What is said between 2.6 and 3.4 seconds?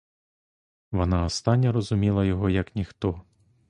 ніхто.